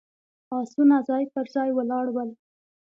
آسونه 0.59 0.97
ځای 1.07 1.23
پر 1.33 1.45
ځای 1.55 1.69
ولاړ 1.73 2.05
ول. 2.11 2.29